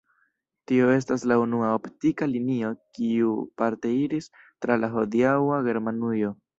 [0.69, 6.39] Tio estas la unua optika linio kiu parte iris tra la hodiaŭa Germanujo.